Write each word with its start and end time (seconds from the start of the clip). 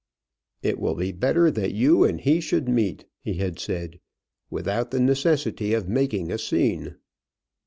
"It 0.63 0.79
will 0.79 0.95
be 0.95 1.11
better 1.11 1.51
that 1.51 1.75
you 1.75 2.05
and 2.05 2.19
he 2.19 2.41
should 2.41 2.67
meet," 2.67 3.05
he 3.19 3.35
had 3.35 3.59
said, 3.59 3.99
"without 4.49 4.89
the 4.89 4.99
necessity 4.99 5.75
of 5.75 5.87
making 5.87 6.31
a 6.31 6.39
scene." 6.39 6.95